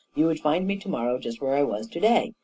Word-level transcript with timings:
You 0.15 0.25
would 0.25 0.39
find 0.39 0.65
me 0.65 0.77
to 0.77 0.89
morrow 0.89 1.19
just 1.19 1.41
where 1.43 1.53
I 1.53 1.61
was 1.61 1.85
to 1.89 1.99
day. 1.99 2.33